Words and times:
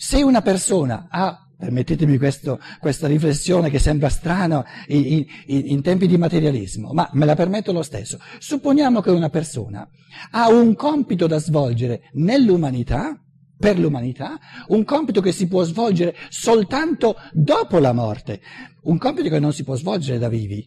Se 0.00 0.22
una 0.22 0.42
persona 0.42 1.08
ha 1.10 1.42
Permettetemi 1.58 2.18
questo, 2.18 2.60
questa 2.78 3.08
riflessione 3.08 3.68
che 3.68 3.80
sembra 3.80 4.08
strana 4.08 4.64
in, 4.86 5.26
in, 5.46 5.62
in, 5.70 5.82
tempi 5.82 6.06
di 6.06 6.16
materialismo, 6.16 6.92
ma 6.92 7.10
me 7.14 7.24
la 7.24 7.34
permetto 7.34 7.72
lo 7.72 7.82
stesso. 7.82 8.20
Supponiamo 8.38 9.00
che 9.00 9.10
una 9.10 9.28
persona 9.28 9.84
ha 10.30 10.48
un 10.50 10.76
compito 10.76 11.26
da 11.26 11.40
svolgere 11.40 12.10
nell'umanità, 12.12 13.20
per 13.58 13.76
l'umanità, 13.76 14.38
un 14.68 14.84
compito 14.84 15.20
che 15.20 15.32
si 15.32 15.48
può 15.48 15.64
svolgere 15.64 16.14
soltanto 16.28 17.16
dopo 17.32 17.80
la 17.80 17.92
morte, 17.92 18.40
un 18.82 18.96
compito 18.96 19.28
che 19.28 19.40
non 19.40 19.52
si 19.52 19.64
può 19.64 19.74
svolgere 19.74 20.20
da 20.20 20.28
vivi. 20.28 20.64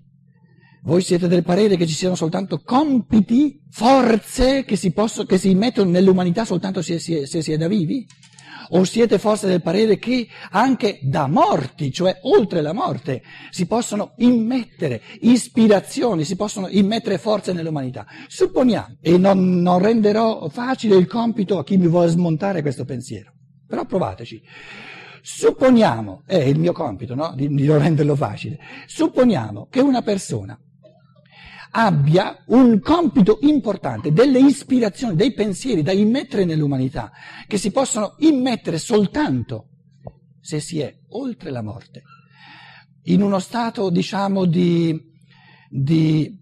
Voi 0.83 1.01
siete 1.01 1.29
del 1.29 1.43
parere 1.43 1.77
che 1.77 1.87
ci 1.87 1.93
siano 1.93 2.15
soltanto 2.15 2.59
compiti, 2.59 3.61
forze 3.69 4.65
che 4.65 4.75
si, 4.75 4.91
possono, 4.91 5.25
che 5.25 5.37
si 5.37 5.51
immettono 5.51 5.89
nell'umanità 5.89 6.43
soltanto 6.43 6.81
se, 6.81 6.99
se, 6.99 7.25
se 7.25 7.41
si 7.41 7.53
è 7.53 7.57
da 7.57 7.69
vivi? 7.69 8.05
O 8.73 8.83
siete 8.83 9.19
forse 9.19 9.47
del 9.47 9.61
parere 9.61 9.97
che 9.97 10.27
anche 10.51 10.99
da 11.01 11.27
morti, 11.27 11.91
cioè 11.91 12.19
oltre 12.23 12.61
la 12.61 12.73
morte, 12.73 13.21
si 13.49 13.65
possono 13.65 14.13
immettere 14.17 15.01
ispirazioni, 15.21 16.23
si 16.23 16.35
possono 16.35 16.67
immettere 16.69 17.17
forze 17.17 17.51
nell'umanità? 17.51 18.05
Supponiamo, 18.27 18.97
e 19.01 19.17
non, 19.17 19.61
non 19.61 19.79
renderò 19.79 20.47
facile 20.49 20.95
il 20.95 21.07
compito 21.07 21.57
a 21.57 21.63
chi 21.63 21.77
mi 21.77 21.87
vuole 21.87 22.07
smontare 22.07 22.61
questo 22.61 22.85
pensiero, 22.85 23.33
però 23.67 23.85
provateci. 23.85 24.41
Supponiamo, 25.21 26.23
è 26.25 26.37
il 26.37 26.57
mio 26.57 26.71
compito, 26.71 27.13
no? 27.13 27.33
Di, 27.35 27.47
di 27.47 27.65
non 27.65 27.79
renderlo 27.79 28.15
facile. 28.15 28.57
Supponiamo 28.87 29.67
che 29.69 29.79
una 29.81 30.01
persona 30.01 30.57
abbia 31.71 32.43
un 32.47 32.79
compito 32.79 33.39
importante, 33.41 34.11
delle 34.11 34.39
ispirazioni, 34.39 35.15
dei 35.15 35.33
pensieri 35.33 35.81
da 35.81 35.91
immettere 35.91 36.45
nell'umanità, 36.45 37.11
che 37.47 37.57
si 37.57 37.71
possono 37.71 38.15
immettere 38.19 38.77
soltanto 38.77 39.67
se 40.39 40.59
si 40.59 40.79
è 40.79 40.93
oltre 41.09 41.51
la 41.51 41.61
morte, 41.61 42.03
in 43.03 43.21
uno 43.21 43.39
stato, 43.39 43.89
diciamo, 43.89 44.45
di, 44.45 44.99
di 45.69 46.40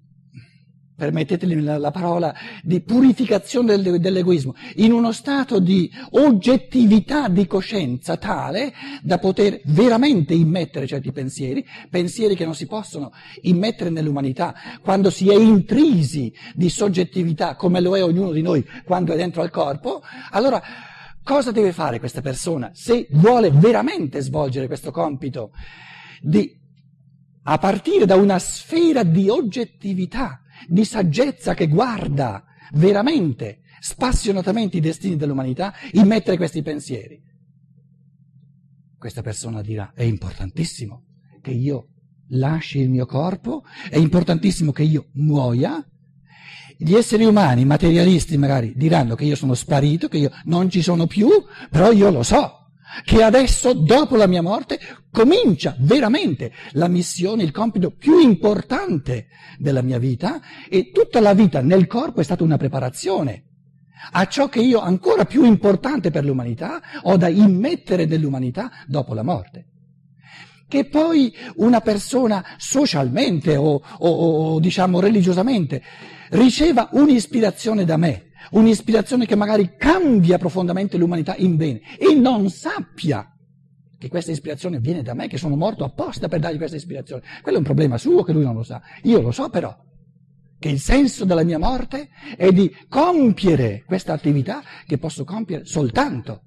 permettetemi 1.00 1.62
la, 1.62 1.92
parola, 1.92 2.36
di 2.62 2.82
purificazione 2.82 3.82
dell'egoismo, 3.82 4.54
in 4.76 4.92
uno 4.92 5.14
stato 5.14 5.60
di 5.60 5.90
oggettività 6.12 7.30
di 7.30 7.48
coscienza 7.48 8.18
tale 8.18 8.74
da 9.02 9.18
poter 9.18 9.62
veramente 9.66 10.34
immettere 10.34 10.86
certi 10.86 11.14
pensieri, 11.14 11.66
pensieri 11.90 12.36
che 12.36 12.44
non 12.44 12.54
si 12.54 12.68
possono 12.68 13.14
immettere 13.44 13.90
nell'umanità. 13.90 14.54
Quando 14.82 15.10
si 15.10 15.30
è 15.30 15.36
intrisi 15.36 16.32
di 16.54 16.70
soggettività 16.70 17.56
come 17.56 17.80
lo 17.80 17.96
è 17.96 18.04
ognuno 18.04 18.32
di 18.32 18.42
noi 18.42 18.68
quando 18.84 19.14
è 19.14 19.16
dentro 19.16 19.42
al 19.42 19.50
corpo, 19.50 20.02
allora 20.32 20.62
cosa 21.24 21.52
deve 21.52 21.72
fare 21.72 22.00
questa 22.00 22.22
persona 22.22 22.72
se 22.74 23.08
vuole 23.12 23.52
veramente 23.52 24.20
svolgere 24.20 24.68
questo 24.68 24.92
compito 24.92 25.52
di 26.22 26.60
a 27.44 27.58
partire 27.58 28.06
da 28.06 28.16
una 28.16 28.38
sfera 28.38 29.04
di 29.04 29.28
oggettività, 29.28 30.42
di 30.68 30.86
saggezza 30.86 31.54
che 31.54 31.68
guarda 31.68 32.44
veramente, 32.74 33.62
spassionatamente 33.80 34.78
i 34.78 34.82
destini 34.82 35.16
dell'umanità, 35.16 35.74
immettere 35.94 36.38
questi 36.38 36.62
pensieri. 36.62 37.22
Questa 38.98 39.22
persona 39.22 39.62
dirà, 39.62 39.94
è 39.96 40.04
importantissimo 40.04 41.06
che 41.42 41.52
io 41.52 41.88
lasci 42.30 42.80
il 42.80 42.90
mio 42.90 43.06
corpo, 43.06 43.64
è 43.90 43.98
importantissimo 43.98 44.72
che 44.72 44.84
io 44.84 45.10
muoia. 45.14 45.84
Gli 46.78 46.94
esseri 46.94 47.26
umani, 47.26 47.66
materialisti 47.66 48.38
magari, 48.38 48.74
diranno 48.76 49.16
che 49.16 49.26
io 49.26 49.36
sono 49.36 49.54
sparito, 49.54 50.08
che 50.08 50.18
io 50.18 50.32
non 50.46 50.70
ci 50.70 50.82
sono 50.82 51.08
più, 51.08 51.30
però 51.70 51.92
io 51.92 52.10
lo 52.10 52.24
so 52.24 52.59
che 53.04 53.24
adesso, 53.24 53.74
dopo 53.74 54.16
la 54.16 54.28
mia 54.28 54.42
morte, 54.42 54.80
comincia 55.12 55.76
veramente 55.80 56.52
la 56.72 56.88
missione, 56.88 57.44
il 57.44 57.52
compito 57.52 57.92
più 57.92 58.20
importante 58.20 59.28
della 59.58 59.82
mia 59.82 60.00
vita 60.00 60.42
e 60.70 60.92
tutta 60.92 61.20
la 61.20 61.34
vita 61.34 61.62
nel 61.62 61.88
corpo 61.88 62.22
è 62.22 62.24
stata 62.24 62.44
una 62.44 62.58
preparazione 62.58 63.44
a 64.12 64.26
ciò 64.28 64.48
che 64.48 64.62
io, 64.62 64.80
ancora 64.80 65.26
più 65.26 65.44
importante 65.44 66.10
per 66.10 66.24
l'umanità, 66.24 66.82
ho 67.04 67.18
da 67.18 67.28
immettere 67.28 68.06
nell'umanità 68.06 68.72
dopo 68.88 69.14
la 69.14 69.24
morte. 69.24 69.66
Che 70.68 70.86
poi 70.86 71.34
una 71.56 71.82
persona 71.82 72.46
socialmente 72.58 73.56
o, 73.56 73.82
o, 73.98 74.10
o 74.10 74.60
diciamo 74.60 75.00
religiosamente 75.00 75.82
riceva 76.30 76.90
un'ispirazione 76.92 77.86
da 77.86 77.98
me, 77.98 78.29
un'ispirazione 78.52 79.26
che 79.26 79.36
magari 79.36 79.76
cambia 79.78 80.38
profondamente 80.38 80.98
l'umanità 80.98 81.36
in 81.36 81.56
bene 81.56 81.82
e 81.98 82.14
non 82.14 82.50
sappia 82.50 83.34
che 83.98 84.08
questa 84.08 84.32
ispirazione 84.32 84.80
viene 84.80 85.04
da 85.04 85.14
me, 85.14 85.28
che 85.28 85.38
sono 85.38 85.56
morto 85.56 85.84
apposta 85.84 86.30
per 86.30 86.40
dargli 86.40 86.58
questa 86.58 86.78
ispirazione. 86.78 87.22
Quello 87.42 87.58
è 87.58 87.60
un 87.60 87.66
problema 87.66 87.98
suo 87.98 88.24
che 88.24 88.32
lui 88.32 88.44
non 88.44 88.56
lo 88.56 88.64
sa. 88.64 88.82
Io 89.04 89.22
lo 89.22 89.32
so 89.32 89.50
però 89.50 89.76
che 90.58 90.70
il 90.70 90.80
senso 90.80 91.26
della 91.26 91.44
mia 91.44 91.60
morte 91.60 92.10
è 92.36 92.52
di 92.52 92.74
compiere 92.88 93.84
questa 93.86 94.14
attività 94.14 94.62
che 94.86 94.98
posso 94.98 95.24
compiere 95.26 95.66
soltanto 95.66 96.44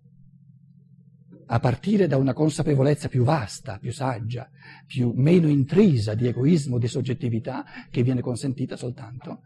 a 1.47 1.61
partire 1.61 2.07
da 2.07 2.17
una 2.17 2.33
consapevolezza 2.33 3.09
più 3.09 3.25
vasta, 3.25 3.79
più 3.79 3.93
saggia, 3.93 4.49
più, 4.87 5.13
meno 5.15 5.49
intrisa 5.49 6.15
di 6.15 6.27
egoismo, 6.27 6.79
di 6.79 6.89
soggettività, 6.89 7.65
che 7.91 8.03
viene 8.03 8.23
consentita 8.23 8.77
soltanto 8.77 9.43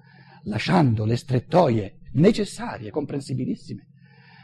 lasciando 0.47 1.05
le 1.05 1.17
strettoie 1.17 2.01
necessarie, 2.13 2.91
comprensibilissime, 2.91 3.89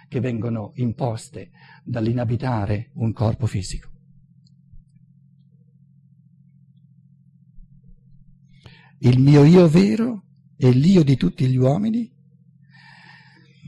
che 0.09 0.21
vengono 0.21 0.73
imposte 0.77 1.51
dall'inabitare 1.85 2.91
un 2.95 3.13
corpo 3.13 3.47
fisico. 3.47 3.91
Il 8.99 9.19
mio 9.19 9.43
io 9.45 9.67
vero 9.69 10.25
e 10.57 10.71
l'io 10.71 11.03
di 11.03 11.17
tutti 11.17 11.49
gli 11.49 11.57
uomini 11.57 12.09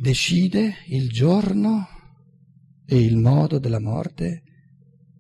decide 0.01 0.75
il 0.89 1.09
giorno 1.09 1.89
e 2.87 3.03
il 3.03 3.17
modo 3.17 3.59
della 3.59 3.81
morte 3.81 4.43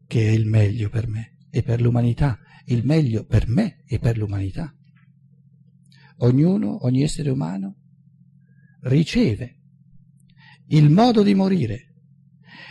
che 0.06 0.28
è 0.28 0.30
il 0.30 0.47
meglio 0.47 0.88
per 0.88 1.08
me 1.08 1.38
e 1.50 1.62
per 1.62 1.80
l'umanità, 1.80 2.38
il 2.66 2.84
meglio 2.84 3.24
per 3.24 3.48
me 3.48 3.82
e 3.86 3.98
per 3.98 4.19
l'umanità. 4.19 4.72
Ognuno, 6.19 6.84
ogni 6.84 7.02
essere 7.02 7.30
umano, 7.30 7.76
riceve 8.82 9.60
il 10.69 10.91
modo 10.91 11.22
di 11.22 11.34
morire 11.34 11.94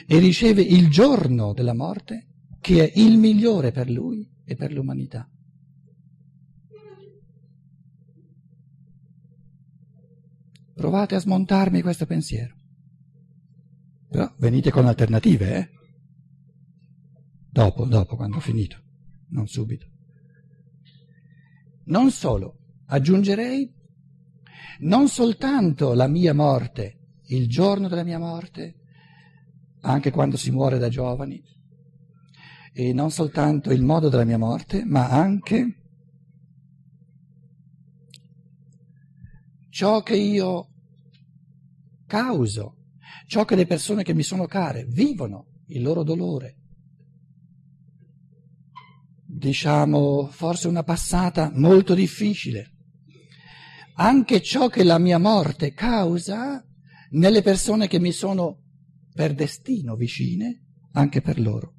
e 0.08 0.20
riceve 0.20 0.62
il 0.62 0.90
giorno 0.90 1.54
della 1.54 1.74
morte 1.74 2.28
che 2.60 2.92
è 2.92 3.00
il 3.00 3.18
migliore 3.18 3.72
per 3.72 3.90
lui 3.90 4.30
e 4.46 4.56
per 4.56 4.72
l'umanità. 4.72 5.30
Provate 10.74 11.16
a 11.16 11.20
smontarmi 11.20 11.82
questo 11.82 12.06
pensiero. 12.06 12.56
Però 14.10 14.34
venite 14.38 14.72
con 14.72 14.86
alternative, 14.86 15.56
eh? 15.56 15.70
Dopo, 17.50 17.86
dopo, 17.86 18.16
quando 18.16 18.38
ho 18.38 18.40
finito, 18.40 18.82
non 19.30 19.48
subito. 19.48 19.88
Non 21.86 22.10
solo, 22.12 22.63
aggiungerei 22.88 23.72
non 24.80 25.08
soltanto 25.08 25.94
la 25.94 26.08
mia 26.08 26.34
morte, 26.34 27.00
il 27.28 27.48
giorno 27.48 27.88
della 27.88 28.04
mia 28.04 28.20
morte, 28.20 28.76
anche 29.82 30.12
quando 30.12 30.38
si 30.38 30.52
muore 30.52 30.78
da 30.78 30.90
giovani, 30.90 31.42
e 32.74 32.92
non 32.94 33.12
soltanto 33.12 33.72
il 33.72 33.84
modo 33.84 34.10
della 34.10 34.26
mia 34.26 34.38
morte, 34.38 34.84
ma 34.84 35.10
anche 35.10 35.82
ciò 39.70 40.02
che 40.02 40.16
io 40.16 40.70
causo, 42.08 42.78
ciò 43.28 43.46
che 43.46 43.56
le 43.56 43.66
persone 43.66 44.04
che 44.04 44.14
mi 44.14 44.24
sono 44.24 44.46
care 44.46 44.86
vivono, 44.86 45.62
il 45.68 45.82
loro 45.82 46.04
dolore. 46.04 46.58
Diciamo 49.26 50.28
forse 50.28 50.68
una 50.68 50.84
passata 50.84 51.52
molto 51.54 51.94
difficile, 51.94 52.73
anche 53.96 54.42
ciò 54.42 54.70
che 54.70 54.84
la 54.84 54.98
mia 54.98 55.18
morte 55.18 55.74
causa 55.74 56.66
nelle 57.12 57.42
persone 57.42 57.88
che 57.88 58.00
mi 58.00 58.12
sono 58.12 58.62
per 59.14 59.34
destino 59.34 59.96
vicine, 59.96 60.64
anche 60.94 61.22
per 61.22 61.40
loro. 61.40 61.76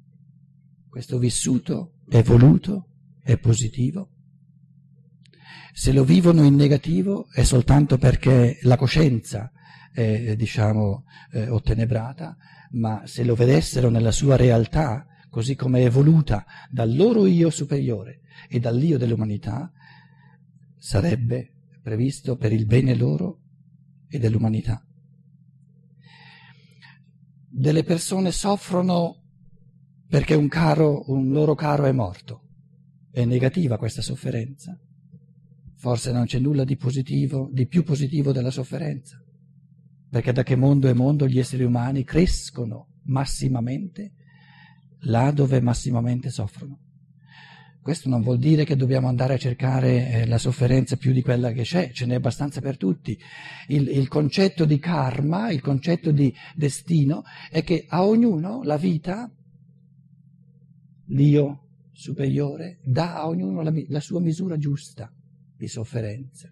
Questo 0.89 1.17
vissuto 1.17 1.95
è 2.07 2.21
voluto, 2.23 2.89
è 3.21 3.37
positivo. 3.37 4.11
Se 5.73 5.91
lo 5.91 6.05
vivono 6.05 6.43
in 6.43 6.55
negativo 6.55 7.27
è 7.31 7.43
soltanto 7.43 7.97
perché 7.97 8.59
la 8.61 8.77
coscienza 8.77 9.51
è, 9.91 10.35
diciamo, 10.37 11.03
eh, 11.31 11.49
ottenebrata, 11.49 12.37
ma 12.71 13.01
se 13.05 13.25
lo 13.25 13.35
vedessero 13.35 13.89
nella 13.89 14.11
sua 14.11 14.37
realtà, 14.37 15.05
così 15.29 15.55
come 15.55 15.83
è 15.83 15.89
voluta 15.89 16.45
dal 16.69 16.95
loro 16.95 17.25
io 17.25 17.49
superiore 17.49 18.21
e 18.47 18.59
dall'io 18.59 18.97
dell'umanità, 18.97 19.69
sarebbe 20.77 21.54
previsto 21.85 22.35
per 22.35 22.51
il 22.51 22.65
bene 22.65 22.95
loro 22.95 23.41
e 24.09 24.17
dell'umanità. 24.17 24.85
delle 27.57 27.83
persone 27.83 28.31
soffrono 28.31 29.21
perché 30.09 30.35
un, 30.35 30.49
caro, 30.49 31.09
un 31.09 31.31
loro 31.31 31.55
caro 31.55 31.85
è 31.85 31.91
morto. 31.93 32.41
È 33.09 33.23
negativa 33.23 33.77
questa 33.77 34.01
sofferenza. 34.01 34.77
Forse 35.75 36.11
non 36.11 36.25
c'è 36.25 36.39
nulla 36.39 36.65
di 36.65 36.75
positivo, 36.75 37.49
di 37.51 37.65
più 37.65 37.83
positivo 37.83 38.33
della 38.33 38.51
sofferenza. 38.51 39.23
Perché 40.09 40.33
da 40.33 40.43
che 40.43 40.57
mondo 40.57 40.89
è 40.89 40.93
mondo 40.93 41.27
gli 41.27 41.39
esseri 41.39 41.63
umani 41.63 42.03
crescono 42.03 42.99
massimamente 43.03 44.11
là 45.07 45.31
dove 45.31 45.61
massimamente 45.61 46.29
soffrono. 46.29 46.79
Questo 47.85 48.09
non 48.09 48.23
vuol 48.23 48.39
dire 48.39 48.65
che 48.65 48.75
dobbiamo 48.75 49.07
andare 49.07 49.35
a 49.35 49.37
cercare 49.37 50.09
eh, 50.09 50.25
la 50.25 50.39
sofferenza 50.39 50.95
più 50.95 51.13
di 51.13 51.21
quella 51.21 51.51
che 51.51 51.61
c'è, 51.61 51.91
ce 51.91 52.07
n'è 52.07 52.15
abbastanza 52.15 52.59
per 52.59 52.77
tutti. 52.77 53.15
Il, 53.67 53.89
il, 53.89 54.07
concetto 54.07 54.65
di 54.65 54.79
karma, 54.79 55.51
il 55.51 55.61
concetto 55.61 56.09
di 56.09 56.33
destino, 56.55 57.21
è 57.51 57.63
che 57.63 57.85
a 57.87 58.03
ognuno 58.03 58.63
la 58.63 58.77
vita, 58.77 59.31
l'io 61.09 61.67
superiore, 61.91 62.79
dà 62.83 63.17
a 63.17 63.27
ognuno 63.27 63.61
la, 63.61 63.71
la 63.89 63.99
sua 63.99 64.19
misura 64.19 64.57
giusta 64.57 65.13
di 65.55 65.67
sofferenza. 65.67 66.51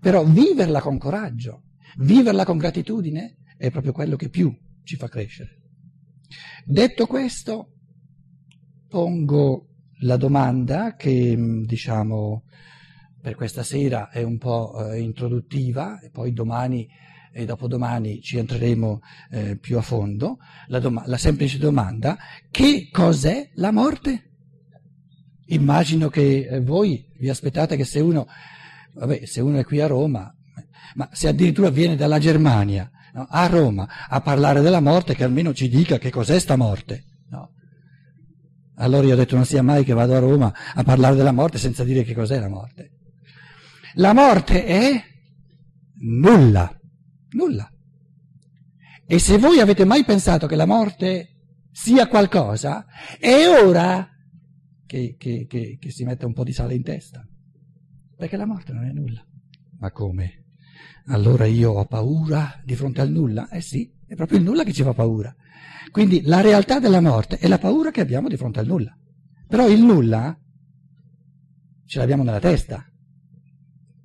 Però 0.00 0.24
viverla 0.24 0.80
con 0.80 0.96
coraggio, 0.96 1.64
viverla 1.98 2.46
con 2.46 2.56
gratitudine, 2.56 3.36
è 3.58 3.70
proprio 3.70 3.92
quello 3.92 4.16
che 4.16 4.30
più 4.30 4.56
ci 4.84 4.96
fa 4.96 5.08
crescere. 5.08 5.60
Detto 6.64 7.06
questo, 7.06 7.74
pongo 8.88 9.72
la 10.00 10.16
domanda 10.16 10.94
che 10.96 11.34
mm, 11.36 11.64
diciamo 11.64 12.44
per 13.20 13.34
questa 13.34 13.62
sera 13.62 14.10
è 14.10 14.22
un 14.22 14.38
po' 14.38 14.90
eh, 14.90 15.00
introduttiva 15.00 16.00
e 16.00 16.10
poi 16.10 16.32
domani 16.32 16.88
e 17.32 17.44
dopodomani 17.44 18.22
ci 18.22 18.38
entreremo 18.38 19.00
eh, 19.30 19.58
più 19.58 19.76
a 19.76 19.82
fondo, 19.82 20.38
la, 20.68 20.78
dom- 20.78 21.04
la 21.04 21.18
semplice 21.18 21.58
domanda, 21.58 22.16
che 22.50 22.88
cos'è 22.90 23.50
la 23.56 23.72
morte? 23.72 24.30
Immagino 25.48 26.08
che 26.08 26.46
eh, 26.46 26.60
voi 26.62 27.06
vi 27.18 27.28
aspettate 27.28 27.76
che 27.76 27.84
se 27.84 28.00
uno, 28.00 28.26
vabbè, 28.94 29.26
se 29.26 29.42
uno 29.42 29.58
è 29.58 29.64
qui 29.64 29.80
a 29.80 29.86
Roma, 29.86 30.34
ma 30.94 31.10
se 31.12 31.28
addirittura 31.28 31.68
viene 31.68 31.94
dalla 31.94 32.18
Germania 32.18 32.90
no, 33.12 33.26
a 33.28 33.46
Roma 33.48 33.86
a 34.08 34.20
parlare 34.22 34.62
della 34.62 34.80
morte, 34.80 35.14
che 35.14 35.24
almeno 35.24 35.52
ci 35.52 35.68
dica 35.68 35.98
che 35.98 36.10
cos'è 36.10 36.38
sta 36.38 36.56
morte. 36.56 37.04
Allora 38.76 39.06
io 39.06 39.14
ho 39.14 39.16
detto 39.16 39.36
non 39.36 39.44
sia 39.44 39.62
mai 39.62 39.84
che 39.84 39.94
vado 39.94 40.14
a 40.14 40.18
Roma 40.18 40.52
a 40.74 40.82
parlare 40.82 41.16
della 41.16 41.32
morte 41.32 41.58
senza 41.58 41.84
dire 41.84 42.02
che 42.02 42.14
cos'è 42.14 42.38
la 42.38 42.48
morte. 42.48 42.92
La 43.94 44.12
morte 44.12 44.64
è 44.64 45.02
nulla, 46.00 46.78
nulla. 47.30 47.70
E 49.06 49.18
se 49.18 49.38
voi 49.38 49.60
avete 49.60 49.84
mai 49.84 50.04
pensato 50.04 50.46
che 50.46 50.56
la 50.56 50.66
morte 50.66 51.36
sia 51.70 52.08
qualcosa, 52.08 52.86
è 53.18 53.46
ora 53.46 54.08
che, 54.84 55.16
che, 55.18 55.46
che, 55.48 55.78
che 55.80 55.90
si 55.90 56.04
metta 56.04 56.26
un 56.26 56.32
po' 56.32 56.44
di 56.44 56.52
sale 56.52 56.74
in 56.74 56.82
testa. 56.82 57.26
Perché 58.16 58.36
la 58.36 58.46
morte 58.46 58.72
non 58.72 58.84
è 58.84 58.92
nulla. 58.92 59.24
Ma 59.78 59.90
come? 59.90 60.44
Allora 61.06 61.46
io 61.46 61.72
ho 61.72 61.84
paura 61.86 62.60
di 62.64 62.74
fronte 62.74 63.00
al 63.00 63.10
nulla? 63.10 63.48
Eh 63.48 63.60
sì, 63.60 63.90
è 64.06 64.14
proprio 64.14 64.38
il 64.38 64.44
nulla 64.44 64.64
che 64.64 64.72
ci 64.72 64.82
fa 64.82 64.92
paura. 64.92 65.34
Quindi 65.90 66.22
la 66.22 66.40
realtà 66.40 66.78
della 66.78 67.00
morte 67.00 67.38
è 67.38 67.48
la 67.48 67.58
paura 67.58 67.90
che 67.90 68.00
abbiamo 68.00 68.28
di 68.28 68.36
fronte 68.36 68.60
al 68.60 68.66
nulla. 68.66 68.96
Però 69.48 69.68
il 69.68 69.82
nulla 69.82 70.38
ce 71.84 71.98
l'abbiamo 71.98 72.22
nella 72.22 72.40
testa. 72.40 72.84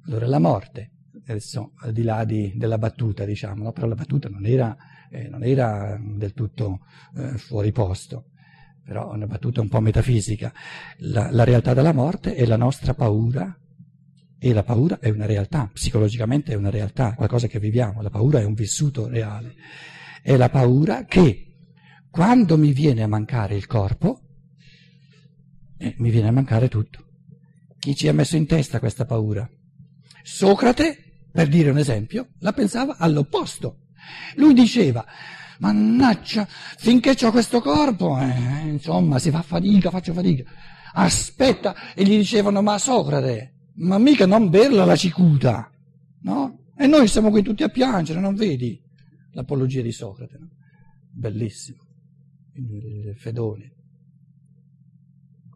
Allora 0.05 0.27
la 0.27 0.39
morte, 0.39 0.91
adesso 1.27 1.73
al 1.77 1.91
di 1.91 2.03
là 2.03 2.23
di, 2.23 2.53
della 2.55 2.77
battuta, 2.77 3.25
diciamo, 3.25 3.63
no? 3.63 3.71
però 3.71 3.87
la 3.87 3.95
battuta 3.95 4.29
non 4.29 4.45
era, 4.45 4.75
eh, 5.09 5.27
non 5.27 5.43
era 5.43 5.99
del 6.01 6.33
tutto 6.33 6.79
eh, 7.15 7.37
fuori 7.37 7.71
posto, 7.71 8.29
però 8.83 9.13
una 9.13 9.27
battuta 9.27 9.61
un 9.61 9.69
po' 9.69 9.79
metafisica. 9.79 10.53
La, 10.99 11.29
la 11.31 11.43
realtà 11.43 11.73
della 11.73 11.93
morte 11.93 12.35
è 12.35 12.45
la 12.45 12.57
nostra 12.57 12.93
paura 12.93 13.55
e 14.43 14.53
la 14.53 14.63
paura 14.63 14.97
è 14.97 15.07
una 15.09 15.27
realtà, 15.27 15.69
psicologicamente 15.71 16.53
è 16.53 16.55
una 16.55 16.71
realtà, 16.71 17.13
qualcosa 17.13 17.45
che 17.45 17.59
viviamo, 17.59 18.01
la 18.01 18.09
paura 18.09 18.39
è 18.39 18.43
un 18.43 18.55
vissuto 18.55 19.07
reale. 19.07 19.53
È 20.19 20.35
la 20.35 20.49
paura 20.49 21.05
che 21.05 21.57
quando 22.09 22.57
mi 22.57 22.73
viene 22.73 23.03
a 23.03 23.07
mancare 23.07 23.55
il 23.55 23.67
corpo, 23.67 24.19
eh, 25.77 25.93
mi 25.99 26.09
viene 26.09 26.29
a 26.29 26.31
mancare 26.31 26.69
tutto. 26.69 27.05
Chi 27.77 27.95
ci 27.95 28.07
ha 28.07 28.13
messo 28.13 28.35
in 28.35 28.47
testa 28.47 28.79
questa 28.79 29.05
paura? 29.05 29.47
Socrate, 30.23 31.27
per 31.31 31.47
dire 31.47 31.69
un 31.69 31.77
esempio, 31.77 32.29
la 32.39 32.51
pensava 32.51 32.95
all'opposto. 32.97 33.89
Lui 34.37 34.55
diceva, 34.55 35.05
mannaggia, 35.59 36.47
finché 36.47 37.15
ho 37.23 37.29
questo 37.29 37.61
corpo, 37.61 38.19
eh, 38.19 38.67
insomma, 38.69 39.19
si 39.19 39.29
fa 39.29 39.43
fatica, 39.43 39.91
faccio 39.91 40.13
fatica. 40.13 40.49
Aspetta, 40.93 41.93
e 41.93 42.03
gli 42.03 42.17
dicevano, 42.17 42.63
ma 42.63 42.79
Socrate, 42.79 43.60
ma 43.75 43.97
mica 43.97 44.25
non 44.25 44.49
berla 44.49 44.85
la 44.85 44.95
cicuta, 44.95 45.71
no? 46.21 46.59
E 46.77 46.87
noi 46.87 47.07
siamo 47.07 47.29
qui 47.29 47.41
tutti 47.41 47.63
a 47.63 47.69
piangere, 47.69 48.19
non 48.19 48.35
vedi 48.35 48.81
l'apologia 49.31 49.81
di 49.81 49.91
Socrate, 49.91 50.37
no? 50.37 50.49
Bellissimo 51.11 51.89
il 52.53 53.15
fedone. 53.17 53.75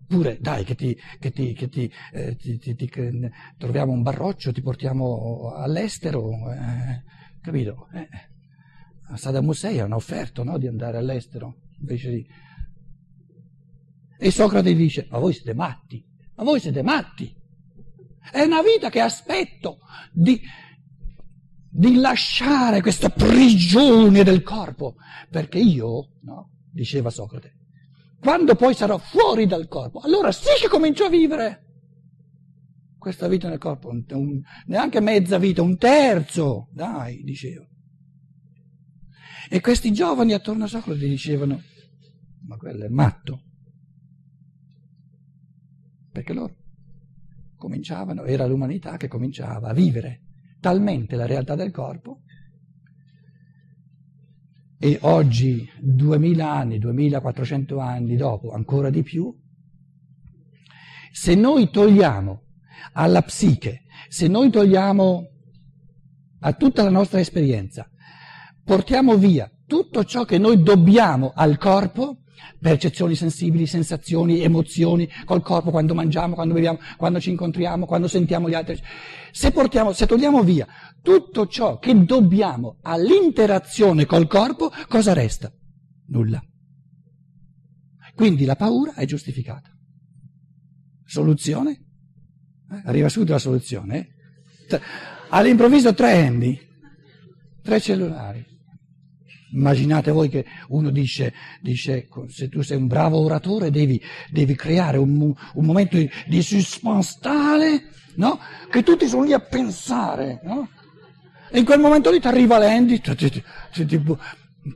Oppure 0.01 0.37
dai 0.39 0.63
che, 0.63 0.75
ti, 0.75 0.95
che, 1.19 1.31
ti, 1.31 1.53
che 1.53 1.67
ti, 1.67 1.91
eh, 2.13 2.35
ti, 2.35 2.91
troviamo 3.57 3.91
un 3.91 4.03
barroccio, 4.03 4.51
ti 4.51 4.61
portiamo 4.61 5.51
all'estero, 5.55 6.51
eh, 6.53 7.03
capito? 7.41 7.87
Eh, 7.91 8.07
a 9.07 9.17
Saddam 9.17 9.47
Hussein 9.47 9.81
hanno 9.81 9.95
offerto 9.95 10.43
no, 10.43 10.57
di 10.57 10.67
andare 10.67 10.97
all'estero 10.97 11.61
invece 11.79 12.09
di... 12.11 12.27
E 14.17 14.31
Socrate 14.31 14.73
dice, 14.73 15.07
ma 15.09 15.17
voi 15.17 15.33
siete 15.33 15.53
matti, 15.53 16.05
ma 16.35 16.43
voi 16.43 16.59
siete 16.59 16.81
matti. 16.83 17.35
È 18.31 18.41
una 18.41 18.61
vita 18.61 18.89
che 18.89 18.99
aspetto 18.99 19.79
di, 20.11 20.41
di 21.69 21.95
lasciare 21.95 22.81
questa 22.81 23.09
prigione 23.09 24.23
del 24.23 24.41
corpo, 24.41 24.95
perché 25.29 25.59
io, 25.59 26.09
no, 26.21 26.51
diceva 26.71 27.09
Socrate. 27.09 27.53
Quando 28.19 28.55
poi 28.55 28.73
sarò 28.73 28.97
fuori 28.97 29.45
dal 29.45 29.67
corpo, 29.67 29.99
allora 29.99 30.31
sì 30.31 30.49
che 30.59 30.67
comincio 30.67 31.05
a 31.05 31.09
vivere 31.09 31.61
questa 32.97 33.27
vita 33.27 33.47
nel 33.49 33.59
corpo, 33.59 33.89
un, 33.89 34.03
un, 34.09 34.41
neanche 34.65 34.99
mezza 34.99 35.37
vita, 35.37 35.61
un 35.61 35.77
terzo, 35.77 36.69
dai, 36.71 37.21
diceva. 37.23 37.67
E 39.47 39.61
questi 39.61 39.93
giovani 39.93 40.33
attorno 40.33 40.63
a 40.63 40.67
Socrate 40.67 41.07
dicevano, 41.07 41.61
ma 42.47 42.57
quello 42.57 42.83
è 42.83 42.89
matto. 42.89 43.43
Perché 46.11 46.33
loro 46.33 46.64
cominciavano, 47.57 48.23
era 48.23 48.45
l'umanità 48.45 48.97
che 48.97 49.07
cominciava 49.07 49.69
a 49.69 49.73
vivere 49.73 50.21
talmente 50.59 51.15
la 51.15 51.25
realtà 51.25 51.55
del 51.55 51.71
corpo. 51.71 52.21
E 54.77 54.97
oggi, 55.01 55.67
2000 55.79 56.51
anni, 56.51 56.79
2400 56.79 57.77
anni 57.79 58.15
dopo, 58.15 58.51
ancora 58.51 58.89
di 58.89 59.03
più, 59.03 59.33
se 61.11 61.33
noi 61.35 61.69
togliamo 61.69 62.43
alla 62.93 63.21
psiche, 63.21 63.83
se 64.09 64.27
noi 64.27 64.49
togliamo 64.49 65.29
a 66.39 66.53
tutta 66.53 66.83
la 66.83 66.89
nostra 66.89 67.19
esperienza, 67.19 67.89
portiamo 68.63 69.17
via 69.17 69.49
tutto 69.65 70.03
ciò 70.03 70.25
che 70.25 70.37
noi 70.37 70.61
dobbiamo 70.61 71.31
al 71.33 71.57
corpo, 71.57 72.23
percezioni 72.59 73.15
sensibili, 73.15 73.65
sensazioni, 73.65 74.41
emozioni 74.41 75.09
col 75.25 75.41
corpo 75.41 75.71
quando 75.71 75.93
mangiamo, 75.93 76.35
quando 76.35 76.53
beviamo, 76.53 76.79
quando 76.97 77.19
ci 77.19 77.29
incontriamo, 77.29 77.85
quando 77.85 78.07
sentiamo 78.07 78.49
gli 78.49 78.53
altri. 78.53 78.81
Se, 79.31 79.51
portiamo, 79.51 79.91
se 79.93 80.05
togliamo 80.05 80.43
via 80.43 80.67
tutto 81.01 81.47
ciò 81.47 81.77
che 81.79 82.03
dobbiamo 82.03 82.77
all'interazione 82.81 84.05
col 84.05 84.27
corpo, 84.27 84.71
cosa 84.87 85.13
resta? 85.13 85.51
Nulla. 86.07 86.43
Quindi 88.13 88.45
la 88.45 88.55
paura 88.55 88.93
è 88.93 89.05
giustificata. 89.05 89.69
Soluzione? 91.03 91.71
Eh? 92.71 92.81
Arriva 92.85 93.09
subito 93.09 93.33
la 93.33 93.39
soluzione. 93.39 93.97
Eh? 94.69 94.81
All'improvviso 95.29 95.93
tre 95.93 96.13
endi, 96.13 96.59
tre 97.61 97.79
cellulari. 97.79 98.53
Immaginate 99.55 100.11
voi 100.11 100.27
che 100.27 100.45
uno 100.69 100.89
dice, 100.89 101.33
dice 101.61 102.07
se 102.27 102.49
tu 102.49 102.61
sei 102.61 102.77
un 102.77 102.87
bravo 102.87 103.19
oratore 103.19 103.71
devi, 103.71 104.01
devi 104.29 104.53
creare 104.53 104.97
un, 104.97 105.33
un, 105.53 105.65
momento 105.65 105.95
di, 105.95 106.09
di 106.27 106.41
suspense 106.41 107.17
tale 107.21 107.83
no? 108.15 108.37
che 108.69 108.83
tutti 108.83 109.07
sono 109.07 109.23
lì 109.23 109.33
a 109.33 109.39
pensare. 109.39 110.41
No? 110.43 110.69
E 111.49 111.59
in 111.59 111.65
quel 111.65 111.79
momento 111.79 112.11
lì 112.11 112.19
ti 112.19 112.27
arriva 112.27 112.57
l'Andy, 112.57 112.99
ti, 112.99 113.15
ti, 113.15 113.43
ti, 113.71 114.03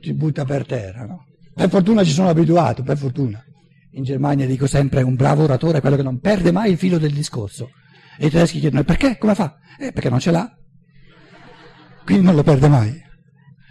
ti, 0.00 0.14
butta 0.14 0.44
per 0.44 0.64
terra. 0.64 1.04
No? 1.04 1.26
Per 1.54 1.68
fortuna 1.68 2.02
ci 2.02 2.12
sono 2.12 2.30
abituato, 2.30 2.82
per 2.82 2.96
fortuna. 2.96 3.44
In 3.92 4.02
Germania 4.04 4.46
dico 4.46 4.66
sempre 4.66 5.02
un 5.02 5.14
bravo 5.14 5.42
oratore 5.42 5.78
è 5.78 5.80
quello 5.80 5.96
che 5.96 6.02
non 6.02 6.20
perde 6.20 6.52
mai 6.52 6.70
il 6.72 6.78
filo 6.78 6.96
del 6.96 7.12
discorso. 7.12 7.70
E 8.16 8.26
i 8.26 8.30
tedeschi 8.30 8.60
chiedono 8.60 8.84
perché? 8.84 9.18
Come 9.18 9.34
fa? 9.34 9.58
Eh, 9.78 9.92
perché 9.92 10.08
non 10.08 10.20
ce 10.20 10.30
l'ha. 10.30 10.50
Quindi 12.04 12.24
non 12.24 12.34
lo 12.34 12.42
perde 12.42 12.68
mai. 12.68 13.08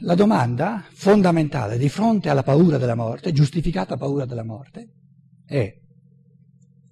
La 0.01 0.15
domanda 0.15 0.85
fondamentale 0.91 1.77
di 1.77 1.89
fronte 1.89 2.29
alla 2.29 2.43
paura 2.43 2.77
della 2.77 2.95
morte, 2.95 3.33
giustificata 3.33 3.97
paura 3.97 4.25
della 4.25 4.45
morte, 4.45 4.93
è, 5.45 5.77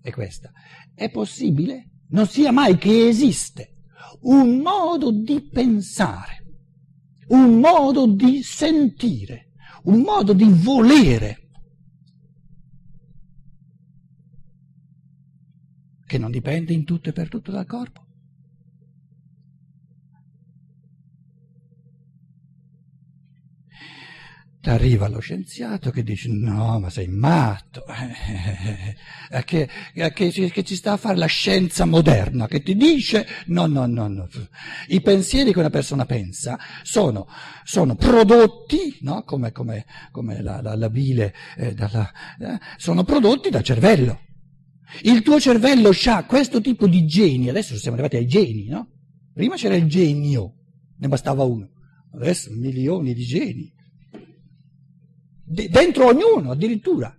è 0.02 0.12
questa. 0.12 0.52
È 0.94 1.10
possibile? 1.10 1.92
Non 2.10 2.28
sia 2.28 2.52
mai 2.52 2.78
che 2.78 3.08
esiste 3.08 3.76
un 4.22 4.58
modo 4.60 5.12
di 5.12 5.42
pensare, 5.42 6.44
un 7.28 7.60
modo 7.60 8.08
di 8.08 8.42
sentire, 8.42 9.52
un 9.84 10.02
modo 10.02 10.34
di 10.34 10.50
volere 10.50 11.50
che 16.06 16.18
non 16.18 16.32
dipende 16.32 16.74
in 16.74 16.86
tutto 16.86 17.10
e 17.10 17.14
per 17.14 17.30
tutto 17.30 17.52
dal 17.52 17.66
corpo. 17.66 18.07
Arriva 24.72 25.08
lo 25.08 25.20
scienziato 25.20 25.92
che 25.92 26.04
dice 26.04 26.30
no 26.30 26.80
ma 26.80 26.90
sei 26.90 27.08
matto. 27.08 27.84
Che, 29.44 29.70
che, 29.94 30.30
che, 30.32 30.64
ci 30.64 30.76
sta 30.76 30.94
a 30.94 30.98
fare 30.98 31.18
la 31.18 31.26
scienza 31.26 31.84
moderna 31.84 32.48
che 32.48 32.64
ti 32.64 32.76
dice 32.76 33.28
no 33.48 33.66
no 33.66 33.86
no 33.86 34.08
no. 34.08 34.28
I 34.88 35.02
pensieri 35.02 35.52
che 35.52 35.60
una 35.60 35.70
persona 35.70 36.06
pensa 36.06 36.58
sono, 36.82 37.28
sono 37.64 37.96
prodotti 37.96 38.98
no? 39.02 39.24
come, 39.24 39.52
come, 39.52 39.86
come 40.12 40.42
la, 40.42 40.62
la, 40.62 40.76
la, 40.76 40.90
bile 40.90 41.34
eh, 41.58 41.74
dalla, 41.74 42.10
eh, 42.40 42.58
sono 42.78 43.04
prodotti 43.04 43.50
dal 43.50 43.64
cervello. 43.64 44.22
Il 45.02 45.22
tuo 45.24 45.42
cervello 45.42 45.92
ha 46.06 46.24
questo 46.24 46.62
tipo 46.62 46.88
di 46.88 47.06
geni. 47.06 47.50
Adesso 47.50 47.78
siamo 47.78 47.98
arrivati 47.98 48.16
ai 48.16 48.28
geni 48.28 48.68
no? 48.68 48.88
prima 49.34 49.56
c'era 49.56 49.76
il 49.76 49.88
genio 49.88 50.54
ne 51.00 51.08
bastava 51.08 51.44
uno. 51.44 51.70
Adesso 52.14 52.52
milioni 52.54 53.14
di 53.14 53.26
geni 53.26 53.76
dentro 55.48 56.08
ognuno 56.08 56.52
addirittura. 56.52 57.14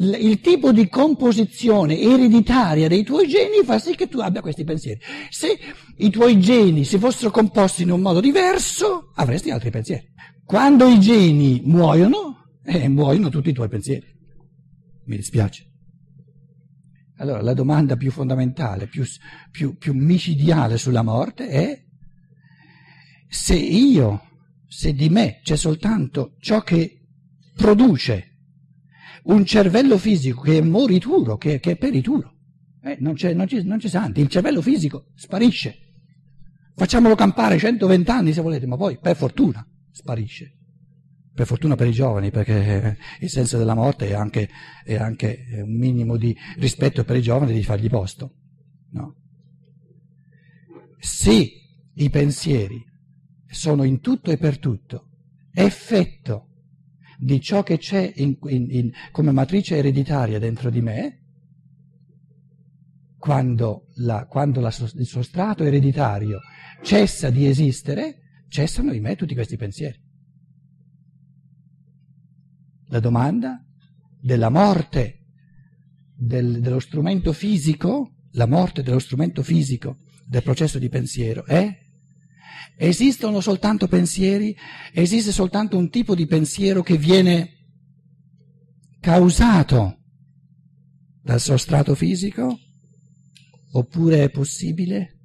Il 0.00 0.40
tipo 0.40 0.70
di 0.70 0.88
composizione 0.88 1.98
ereditaria 1.98 2.86
dei 2.86 3.02
tuoi 3.02 3.26
geni 3.26 3.64
fa 3.64 3.80
sì 3.80 3.96
che 3.96 4.06
tu 4.06 4.20
abbia 4.20 4.40
questi 4.40 4.62
pensieri. 4.62 5.00
Se 5.28 5.58
i 5.96 6.10
tuoi 6.10 6.38
geni 6.38 6.84
si 6.84 6.98
fossero 6.98 7.32
composti 7.32 7.82
in 7.82 7.90
un 7.90 8.00
modo 8.00 8.20
diverso, 8.20 9.10
avresti 9.16 9.50
altri 9.50 9.70
pensieri. 9.70 10.06
Quando 10.44 10.86
i 10.86 11.00
geni 11.00 11.62
muoiono, 11.64 12.44
eh, 12.64 12.88
muoiono 12.88 13.28
tutti 13.28 13.48
i 13.48 13.52
tuoi 13.52 13.68
pensieri. 13.68 14.06
Mi 15.06 15.16
dispiace. 15.16 15.66
Allora, 17.16 17.42
la 17.42 17.54
domanda 17.54 17.96
più 17.96 18.12
fondamentale, 18.12 18.86
più, 18.86 19.02
più, 19.50 19.76
più 19.76 19.92
micidiale 19.94 20.78
sulla 20.78 21.02
morte 21.02 21.48
è 21.48 21.84
se 23.28 23.56
io 23.56 24.27
se 24.68 24.92
di 24.92 25.08
me 25.08 25.40
c'è 25.42 25.56
soltanto 25.56 26.36
ciò 26.38 26.60
che 26.60 27.06
produce 27.56 28.36
un 29.24 29.44
cervello 29.44 29.98
fisico 29.98 30.42
che 30.42 30.58
è 30.58 30.60
morituro, 30.60 31.36
che, 31.36 31.58
che 31.58 31.72
è 31.72 31.76
perituro, 31.76 32.34
eh, 32.82 32.96
non, 33.00 33.14
c'è, 33.14 33.32
non, 33.34 33.46
c'è, 33.46 33.62
non 33.62 33.78
c'è 33.78 33.88
santi, 33.88 34.20
il 34.20 34.28
cervello 34.28 34.62
fisico 34.62 35.06
sparisce. 35.14 35.76
Facciamolo 36.74 37.14
campare 37.14 37.58
120 37.58 38.10
anni 38.10 38.32
se 38.32 38.40
volete, 38.40 38.66
ma 38.66 38.76
poi 38.76 38.98
per 38.98 39.16
fortuna 39.16 39.66
sparisce. 39.90 40.54
Per 41.34 41.46
fortuna 41.46 41.74
per 41.74 41.86
i 41.86 41.92
giovani, 41.92 42.30
perché 42.30 42.96
il 43.20 43.30
senso 43.30 43.58
della 43.58 43.74
morte 43.74 44.08
è 44.08 44.14
anche, 44.14 44.48
è 44.84 44.94
anche 44.96 45.46
un 45.62 45.76
minimo 45.76 46.16
di 46.16 46.36
rispetto 46.56 47.04
per 47.04 47.16
i 47.16 47.22
giovani 47.22 47.52
di 47.52 47.62
fargli 47.62 47.88
posto. 47.88 48.34
No? 48.90 49.14
Se 50.98 51.50
i 51.94 52.10
pensieri 52.10 52.87
sono 53.50 53.82
in 53.84 54.00
tutto 54.00 54.30
e 54.30 54.36
per 54.36 54.58
tutto 54.58 55.08
effetto 55.58 56.46
di 57.18 57.40
ciò 57.40 57.62
che 57.62 57.78
c'è 57.78 58.12
in, 58.16 58.38
in, 58.46 58.66
in, 58.70 58.92
come 59.10 59.32
matrice 59.32 59.76
ereditaria 59.76 60.38
dentro 60.38 60.70
di 60.70 60.80
me, 60.80 61.22
quando, 63.18 63.88
la, 63.96 64.26
quando 64.26 64.60
la, 64.60 64.72
il 64.94 65.06
sostrato 65.06 65.64
ereditario 65.64 66.38
cessa 66.82 67.30
di 67.30 67.46
esistere, 67.46 68.44
cessano 68.48 68.92
in 68.92 69.02
me 69.02 69.16
tutti 69.16 69.34
questi 69.34 69.56
pensieri. 69.56 70.00
La 72.90 73.00
domanda 73.00 73.64
della 74.20 74.48
morte 74.48 75.24
del, 76.14 76.60
dello 76.60 76.78
strumento 76.78 77.32
fisico, 77.32 78.14
la 78.32 78.46
morte 78.46 78.82
dello 78.82 79.00
strumento 79.00 79.42
fisico 79.42 79.98
del 80.24 80.42
processo 80.44 80.78
di 80.78 80.88
pensiero 80.88 81.44
è 81.44 81.86
Esistono 82.76 83.40
soltanto 83.40 83.88
pensieri, 83.88 84.56
esiste 84.92 85.32
soltanto 85.32 85.76
un 85.76 85.90
tipo 85.90 86.14
di 86.14 86.26
pensiero 86.26 86.82
che 86.82 86.96
viene 86.96 87.56
causato 89.00 89.98
dal 91.20 91.40
sostrato 91.40 91.96
fisico? 91.96 92.56
Oppure 93.72 94.22
è 94.22 94.30
possibile 94.30 95.18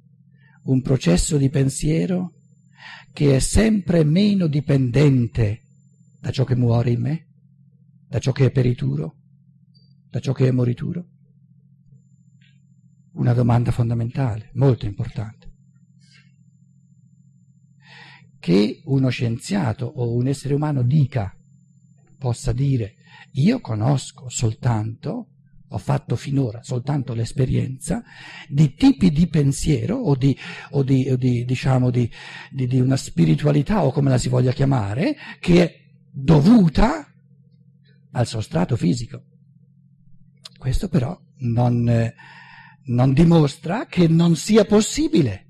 un 0.64 0.82
processo 0.82 1.36
di 1.36 1.48
pensiero 1.48 2.32
che 3.12 3.36
è 3.36 3.38
sempre 3.38 4.02
meno 4.02 4.48
dipendente 4.48 5.62
da 6.20 6.30
ciò 6.30 6.42
che 6.44 6.56
muore 6.56 6.90
in 6.90 7.00
me, 7.00 7.28
da 8.08 8.18
ciò 8.18 8.32
che 8.32 8.46
è 8.46 8.50
perituro, 8.50 9.16
da 10.10 10.18
ciò 10.18 10.32
che 10.32 10.48
è 10.48 10.50
morituro? 10.50 11.06
Una 13.12 13.32
domanda 13.32 13.70
fondamentale, 13.70 14.50
molto 14.54 14.86
importante 14.86 15.43
che 18.44 18.82
uno 18.84 19.08
scienziato 19.08 19.86
o 19.86 20.12
un 20.12 20.26
essere 20.26 20.52
umano 20.52 20.82
dica, 20.82 21.34
possa 22.18 22.52
dire, 22.52 22.96
io 23.36 23.58
conosco 23.58 24.28
soltanto, 24.28 25.28
ho 25.66 25.78
fatto 25.78 26.14
finora 26.14 26.62
soltanto 26.62 27.14
l'esperienza 27.14 28.02
di 28.46 28.74
tipi 28.74 29.10
di 29.10 29.28
pensiero 29.28 29.96
o 29.96 30.14
di, 30.14 30.36
o 30.72 30.82
di, 30.82 31.08
o 31.08 31.16
di 31.16 31.46
diciamo, 31.46 31.88
di, 31.88 32.06
di 32.50 32.78
una 32.80 32.98
spiritualità 32.98 33.82
o 33.82 33.92
come 33.92 34.10
la 34.10 34.18
si 34.18 34.28
voglia 34.28 34.52
chiamare, 34.52 35.16
che 35.40 35.64
è 35.64 35.74
dovuta 36.12 37.10
al 38.10 38.26
sostrato 38.26 38.76
fisico. 38.76 39.22
Questo 40.58 40.90
però 40.90 41.18
non, 41.38 42.12
non 42.84 43.12
dimostra 43.14 43.86
che 43.86 44.06
non 44.06 44.36
sia 44.36 44.66
possibile 44.66 45.46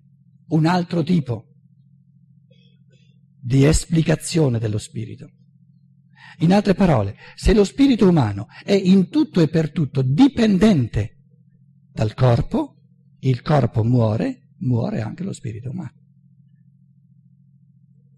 un 0.50 0.64
altro 0.64 1.02
tipo 1.02 1.53
di 3.44 3.66
esplicazione 3.66 4.58
dello 4.58 4.78
spirito. 4.78 5.30
In 6.38 6.54
altre 6.54 6.74
parole, 6.74 7.14
se 7.34 7.52
lo 7.52 7.62
spirito 7.62 8.08
umano 8.08 8.46
è 8.64 8.72
in 8.72 9.10
tutto 9.10 9.42
e 9.42 9.48
per 9.48 9.70
tutto 9.70 10.00
dipendente 10.00 11.18
dal 11.92 12.14
corpo, 12.14 12.80
il 13.20 13.42
corpo 13.42 13.84
muore, 13.84 14.52
muore 14.60 15.02
anche 15.02 15.22
lo 15.24 15.34
spirito 15.34 15.70
umano. 15.70 15.92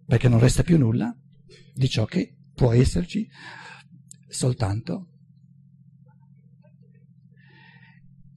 Perché 0.07 0.29
non 0.29 0.39
resta 0.39 0.63
più 0.63 0.79
nulla 0.79 1.13
di 1.75 1.89
ciò 1.89 2.05
che 2.05 2.37
può 2.55 2.73
esserci 2.73 3.29
soltanto 4.29 5.11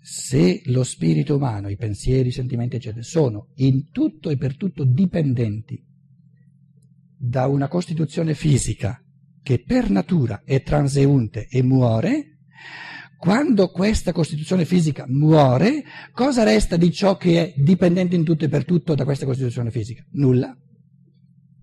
se 0.01 0.63
lo 0.65 0.83
spirito 0.83 1.35
umano, 1.35 1.69
i 1.69 1.77
pensieri, 1.77 2.29
i 2.29 2.31
sentimenti, 2.31 2.77
eccetera, 2.77 3.03
sono 3.03 3.51
in 3.57 3.91
tutto 3.91 4.31
e 4.31 4.37
per 4.37 4.57
tutto 4.57 4.83
dipendenti 4.83 5.85
da 7.21 7.47
una 7.47 7.67
costituzione 7.67 8.33
fisica 8.33 9.03
che 9.43 9.61
per 9.61 9.89
natura 9.89 10.43
è 10.45 10.63
transeunte 10.63 11.47
e 11.49 11.61
muore, 11.61 12.37
quando 13.17 13.69
questa 13.69 14.13
costituzione 14.13 14.63
fisica 14.63 15.05
muore, 15.07 15.83
cosa 16.13 16.43
resta 16.43 16.77
di 16.77 16.89
ciò 16.93 17.17
che 17.17 17.41
è 17.41 17.53
dipendente 17.57 18.15
in 18.15 18.23
tutto 18.23 18.45
e 18.45 18.49
per 18.49 18.63
tutto 18.63 18.95
da 18.95 19.03
questa 19.03 19.25
costituzione 19.25 19.69
fisica? 19.69 20.05
Nulla. 20.11 20.55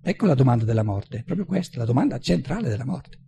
Ecco 0.02 0.26
la 0.26 0.34
domanda 0.34 0.64
della 0.64 0.82
morte, 0.82 1.22
proprio 1.25 1.46
questa, 1.46 1.78
la 1.78 1.86
domanda 1.86 2.18
centrale 2.18 2.68
della 2.68 2.84
morte. 2.84 3.18